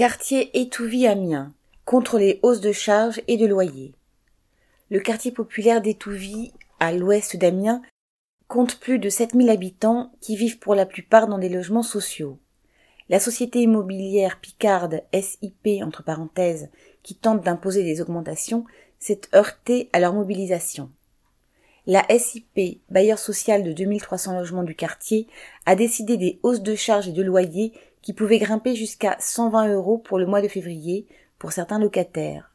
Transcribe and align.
Quartier 0.00 0.58
Étouvie-Amiens 0.58 1.52
contre 1.84 2.18
les 2.18 2.40
hausses 2.42 2.62
de 2.62 2.72
charges 2.72 3.20
et 3.28 3.36
de 3.36 3.44
loyers. 3.44 3.92
Le 4.90 4.98
quartier 4.98 5.30
populaire 5.30 5.82
d'Étouvie, 5.82 6.54
à 6.78 6.94
l'ouest 6.94 7.36
d'Amiens, 7.36 7.82
compte 8.48 8.80
plus 8.80 8.98
de 8.98 9.10
7000 9.10 9.50
habitants 9.50 10.10
qui 10.22 10.36
vivent 10.36 10.58
pour 10.58 10.74
la 10.74 10.86
plupart 10.86 11.28
dans 11.28 11.36
des 11.36 11.50
logements 11.50 11.82
sociaux. 11.82 12.38
La 13.10 13.20
société 13.20 13.60
immobilière 13.60 14.40
Picarde 14.40 15.02
SIP 15.12 15.82
entre 15.82 16.02
parenthèses 16.02 16.70
qui 17.02 17.14
tente 17.14 17.42
d'imposer 17.42 17.84
des 17.84 18.00
augmentations 18.00 18.64
s'est 18.98 19.20
heurtée 19.34 19.90
à 19.92 20.00
leur 20.00 20.14
mobilisation. 20.14 20.88
La 21.86 22.06
SIP, 22.18 22.80
bailleur 22.88 23.18
social 23.18 23.62
de 23.64 23.74
2300 23.74 24.38
logements 24.38 24.62
du 24.62 24.74
quartier, 24.74 25.26
a 25.66 25.74
décidé 25.74 26.16
des 26.16 26.40
hausses 26.42 26.62
de 26.62 26.74
charges 26.74 27.08
et 27.08 27.12
de 27.12 27.22
loyers 27.22 27.74
qui 28.02 28.12
pouvait 28.12 28.38
grimper 28.38 28.74
jusqu'à 28.74 29.16
120 29.18 29.72
euros 29.72 29.98
pour 29.98 30.18
le 30.18 30.26
mois 30.26 30.42
de 30.42 30.48
février 30.48 31.06
pour 31.38 31.52
certains 31.52 31.78
locataires. 31.78 32.54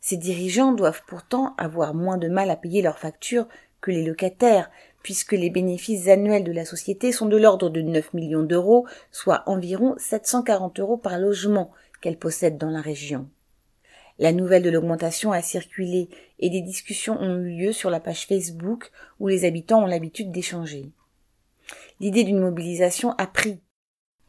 Ces 0.00 0.16
dirigeants 0.16 0.72
doivent 0.72 1.02
pourtant 1.06 1.54
avoir 1.58 1.94
moins 1.94 2.18
de 2.18 2.28
mal 2.28 2.50
à 2.50 2.56
payer 2.56 2.82
leurs 2.82 2.98
factures 2.98 3.48
que 3.80 3.90
les 3.90 4.04
locataires, 4.04 4.70
puisque 5.02 5.32
les 5.32 5.50
bénéfices 5.50 6.08
annuels 6.08 6.44
de 6.44 6.52
la 6.52 6.64
société 6.64 7.12
sont 7.12 7.26
de 7.26 7.36
l'ordre 7.36 7.70
de 7.70 7.80
9 7.80 8.14
millions 8.14 8.42
d'euros, 8.42 8.86
soit 9.10 9.42
environ 9.46 9.94
740 9.98 10.80
euros 10.80 10.96
par 10.96 11.18
logement 11.18 11.70
qu'elle 12.00 12.18
possède 12.18 12.58
dans 12.58 12.70
la 12.70 12.80
région. 12.80 13.28
La 14.18 14.32
nouvelle 14.32 14.62
de 14.62 14.70
l'augmentation 14.70 15.32
a 15.32 15.42
circulé 15.42 16.08
et 16.38 16.48
des 16.48 16.62
discussions 16.62 17.20
ont 17.20 17.38
eu 17.38 17.50
lieu 17.50 17.72
sur 17.72 17.90
la 17.90 18.00
page 18.00 18.26
Facebook 18.26 18.90
où 19.20 19.28
les 19.28 19.44
habitants 19.44 19.82
ont 19.82 19.86
l'habitude 19.86 20.32
d'échanger. 20.32 20.90
L'idée 22.00 22.24
d'une 22.24 22.40
mobilisation 22.40 23.12
a 23.18 23.26
pris 23.26 23.60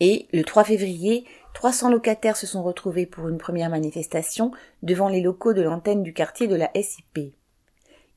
et, 0.00 0.28
le 0.32 0.42
3 0.42 0.64
février, 0.64 1.24
300 1.54 1.90
locataires 1.90 2.36
se 2.36 2.46
sont 2.46 2.62
retrouvés 2.62 3.06
pour 3.06 3.28
une 3.28 3.38
première 3.38 3.70
manifestation 3.70 4.50
devant 4.82 5.08
les 5.08 5.22
locaux 5.22 5.54
de 5.54 5.62
l'antenne 5.62 6.02
du 6.02 6.12
quartier 6.12 6.48
de 6.48 6.54
la 6.54 6.70
SIP. 6.74 7.34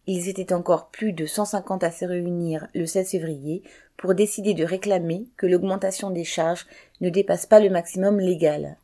Ils 0.07 0.27
étaient 0.27 0.53
encore 0.53 0.89
plus 0.89 1.13
de 1.13 1.25
150 1.25 1.83
à 1.83 1.91
se 1.91 2.03
réunir 2.03 2.67
le 2.73 2.85
16 2.85 3.11
février 3.11 3.63
pour 3.95 4.15
décider 4.15 4.53
de 4.53 4.63
réclamer 4.63 5.27
que 5.37 5.45
l'augmentation 5.45 6.09
des 6.09 6.23
charges 6.23 6.65
ne 6.99 7.09
dépasse 7.09 7.45
pas 7.45 7.59
le 7.59 7.69
maximum 7.69 8.19
légal. 8.19 8.77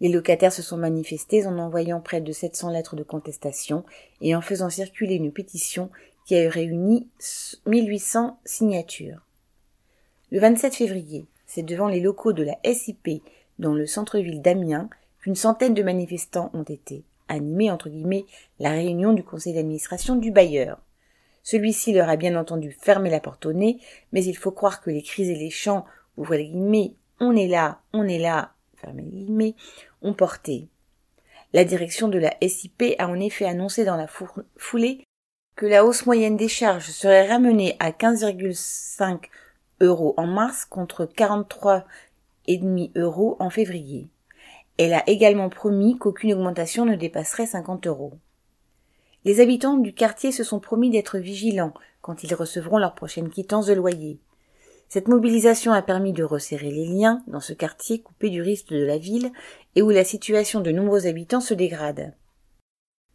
Les 0.00 0.08
locataires 0.08 0.52
se 0.52 0.62
sont 0.62 0.76
manifestés 0.76 1.46
en 1.46 1.58
envoyant 1.58 2.00
près 2.00 2.20
de 2.20 2.32
700 2.32 2.70
lettres 2.70 2.96
de 2.96 3.02
contestation 3.02 3.84
et 4.20 4.34
en 4.34 4.40
faisant 4.40 4.68
circuler 4.68 5.14
une 5.14 5.32
pétition 5.32 5.90
qui 6.26 6.36
a 6.36 6.50
réuni 6.50 7.08
1800 7.66 8.38
signatures. 8.44 9.26
Le 10.30 10.40
27 10.40 10.74
février, 10.74 11.26
c'est 11.52 11.62
devant 11.62 11.88
les 11.88 12.00
locaux 12.00 12.32
de 12.32 12.44
la 12.44 12.56
SIP 12.64 13.22
dans 13.58 13.74
le 13.74 13.84
centre-ville 13.84 14.40
d'Amiens 14.40 14.88
qu'une 15.20 15.34
centaine 15.34 15.74
de 15.74 15.82
manifestants 15.82 16.50
ont 16.54 16.62
été 16.62 17.04
animés 17.28 17.70
entre 17.70 17.90
guillemets 17.90 18.24
la 18.58 18.70
réunion 18.70 19.12
du 19.12 19.22
conseil 19.22 19.52
d'administration 19.52 20.16
du 20.16 20.30
bailleur. 20.30 20.80
Celui-ci 21.42 21.92
leur 21.92 22.08
a 22.08 22.16
bien 22.16 22.36
entendu 22.36 22.74
fermé 22.80 23.10
la 23.10 23.20
porte 23.20 23.44
au 23.44 23.52
nez, 23.52 23.80
mais 24.12 24.24
il 24.24 24.34
faut 24.34 24.50
croire 24.50 24.80
que 24.80 24.88
les 24.88 25.02
cris 25.02 25.30
et 25.30 25.34
les 25.34 25.50
chants, 25.50 25.84
ouvrez 26.16 26.38
les 26.38 26.48
guillemets, 26.48 26.94
on 27.20 27.36
est 27.36 27.48
là, 27.48 27.82
on 27.92 28.08
est 28.08 28.18
là, 28.18 28.54
fermez 28.76 29.02
les 29.02 29.10
guillemets, 29.10 29.54
ont 30.00 30.14
porté. 30.14 30.68
La 31.52 31.64
direction 31.64 32.08
de 32.08 32.18
la 32.18 32.34
SIP 32.40 32.82
a 32.98 33.08
en 33.08 33.20
effet 33.20 33.44
annoncé 33.44 33.84
dans 33.84 33.96
la 33.96 34.08
foulée 34.56 35.04
que 35.54 35.66
la 35.66 35.84
hausse 35.84 36.06
moyenne 36.06 36.38
des 36.38 36.48
charges 36.48 36.88
serait 36.88 37.28
ramenée 37.28 37.76
à 37.78 37.90
15,5 37.90 39.24
en 39.90 40.26
mars 40.26 40.64
contre 40.64 41.04
43,5 41.04 42.92
euros 42.96 43.36
en 43.38 43.50
février. 43.50 44.08
Elle 44.78 44.94
a 44.94 45.08
également 45.08 45.48
promis 45.48 45.98
qu'aucune 45.98 46.32
augmentation 46.32 46.84
ne 46.84 46.96
dépasserait 46.96 47.46
50 47.46 47.86
euros. 47.86 48.14
Les 49.24 49.40
habitants 49.40 49.76
du 49.76 49.92
quartier 49.92 50.32
se 50.32 50.44
sont 50.44 50.60
promis 50.60 50.90
d'être 50.90 51.18
vigilants 51.18 51.74
quand 52.00 52.24
ils 52.24 52.34
recevront 52.34 52.78
leur 52.78 52.94
prochaine 52.94 53.30
quittance 53.30 53.66
de 53.66 53.74
loyer. 53.74 54.18
Cette 54.88 55.08
mobilisation 55.08 55.72
a 55.72 55.82
permis 55.82 56.12
de 56.12 56.24
resserrer 56.24 56.70
les 56.70 56.86
liens 56.86 57.22
dans 57.26 57.40
ce 57.40 57.52
quartier 57.52 58.02
coupé 58.02 58.30
du 58.30 58.42
risque 58.42 58.70
de 58.70 58.84
la 58.84 58.98
ville 58.98 59.30
et 59.74 59.82
où 59.82 59.90
la 59.90 60.04
situation 60.04 60.60
de 60.60 60.72
nombreux 60.72 61.06
habitants 61.06 61.40
se 61.40 61.54
dégrade. 61.54 62.14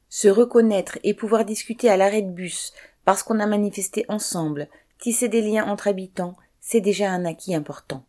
Se 0.09 0.27
reconnaître 0.27 0.97
et 1.03 1.13
pouvoir 1.13 1.43
discuter 1.43 1.89
à 1.89 1.97
l'arrêt 1.97 2.21
de 2.21 2.31
bus 2.31 2.73
parce 3.03 3.21
qu'on 3.21 3.39
a 3.39 3.45
manifesté 3.45 4.05
ensemble, 4.07 4.69
tisser 4.99 5.27
des 5.27 5.41
liens 5.41 5.65
entre 5.69 5.87
habitants, 5.87 6.35
c'est 6.69 6.81
déjà 6.81 7.09
un 7.13 7.23
acquis 7.23 7.55
important. 7.55 8.03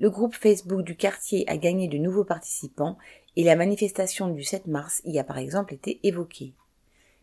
Le 0.00 0.10
groupe 0.10 0.34
Facebook 0.34 0.82
du 0.82 0.96
quartier 0.96 1.48
a 1.48 1.56
gagné 1.56 1.86
de 1.86 1.98
nouveaux 1.98 2.24
participants 2.24 2.98
et 3.36 3.44
la 3.44 3.54
manifestation 3.54 4.26
du 4.26 4.42
7 4.42 4.66
mars 4.66 5.00
y 5.04 5.20
a 5.20 5.24
par 5.24 5.38
exemple 5.38 5.72
été 5.72 6.00
évoquée. 6.02 6.52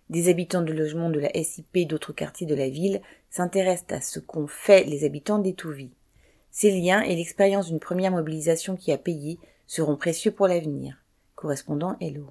Des 0.09 0.29
habitants 0.29 0.61
de 0.61 0.71
logements 0.71 1.09
de 1.09 1.19
la 1.19 1.33
SIP 1.43 1.85
d'autres 1.85 2.13
quartiers 2.13 2.47
de 2.47 2.55
la 2.55 2.69
ville 2.69 3.01
s'intéressent 3.29 3.97
à 3.97 3.99
ce 3.99 4.21
qu'ont 4.21 4.47
fait 4.47 4.85
les 4.85 5.03
habitants 5.03 5.39
d'Étouvie. 5.39 5.91
Ces 6.49 6.71
liens 6.71 7.01
et 7.01 7.17
l'expérience 7.17 7.67
d'une 7.67 7.81
première 7.81 8.11
mobilisation 8.11 8.77
qui 8.77 8.93
a 8.93 8.97
payé 8.97 9.37
seront 9.67 9.97
précieux 9.97 10.31
pour 10.31 10.47
l'avenir. 10.47 10.95
Correspondant 11.35 11.97
Hello. 11.99 12.27